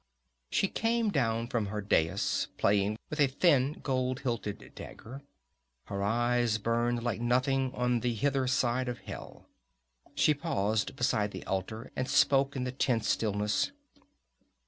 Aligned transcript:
She 0.49 0.67
came 0.67 1.11
down 1.11 1.45
from 1.45 1.67
her 1.67 1.79
dais, 1.79 2.47
playing 2.57 2.97
with 3.11 3.19
a 3.19 3.27
thin 3.27 3.81
gold 3.83 4.21
hilted 4.21 4.71
dagger. 4.73 5.21
Her 5.85 6.01
eyes 6.01 6.57
burned 6.57 7.03
like 7.03 7.21
nothing 7.21 7.71
on 7.75 7.99
the 7.99 8.15
hither 8.15 8.47
side 8.47 8.89
of 8.89 8.97
hell. 9.01 9.45
She 10.15 10.33
paused 10.33 10.95
beside 10.95 11.29
the 11.29 11.45
altar 11.45 11.91
and 11.95 12.09
spoke 12.09 12.55
in 12.55 12.63
the 12.63 12.71
tense 12.71 13.09
stillness. 13.09 13.73